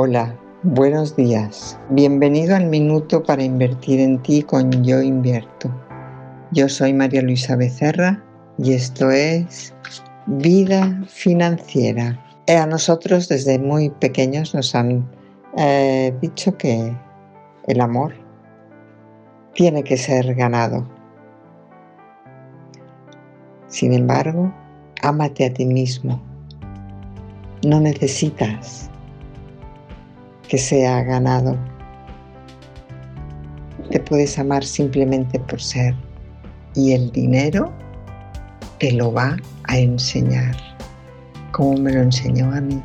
[0.00, 1.76] Hola, buenos días.
[1.90, 5.74] Bienvenido al minuto para invertir en ti con Yo Invierto.
[6.52, 8.22] Yo soy María Luisa Becerra
[8.58, 9.74] y esto es
[10.26, 12.24] Vida Financiera.
[12.46, 15.04] Eh, a nosotros desde muy pequeños nos han
[15.56, 16.96] eh, dicho que
[17.66, 18.14] el amor
[19.54, 20.88] tiene que ser ganado.
[23.66, 24.54] Sin embargo,
[25.02, 26.22] ámate a ti mismo.
[27.64, 28.88] No necesitas
[30.48, 31.56] que sea ganado.
[33.90, 35.94] Te puedes amar simplemente por ser
[36.74, 37.72] y el dinero
[38.78, 40.56] te lo va a enseñar,
[41.52, 42.82] como me lo enseñó a mí.